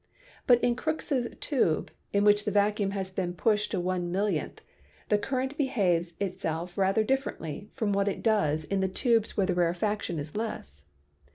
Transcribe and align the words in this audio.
But 0.47 0.63
in 0.63 0.75
Crookes' 0.75 1.27
tube, 1.41 1.91
in 2.11 2.23
which 2.25 2.43
the 2.43 2.49
vacuum 2.49 2.89
has 2.89 3.11
been 3.11 3.35
pushed 3.35 3.69
to 3.69 3.79
one 3.79 4.11
millionth, 4.11 4.59
the 5.09 5.19
current 5.19 5.55
behaves 5.59 6.13
itself 6.19 6.75
rather 6.75 7.03
differently 7.03 7.69
from 7.71 7.93
what 7.93 8.07
it 8.07 8.23
does 8.23 8.63
in 8.63 8.79
the 8.79 8.87
tubes 8.87 9.37
where 9.37 9.45
the 9.45 9.53
rare 9.53 9.75
faction 9.75 10.17
is 10.17 10.35
less. 10.35 10.85